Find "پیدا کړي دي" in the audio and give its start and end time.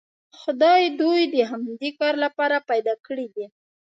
2.69-3.45